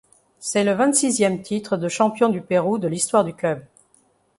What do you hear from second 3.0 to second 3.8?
du club.